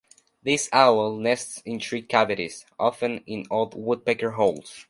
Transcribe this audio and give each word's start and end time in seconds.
This 0.41 0.67
owl 0.73 1.15
nests 1.17 1.61
in 1.63 1.77
tree 1.77 2.01
cavities, 2.01 2.65
often 2.79 3.19
in 3.27 3.45
old 3.51 3.75
woodpecker 3.75 4.31
holes. 4.31 4.79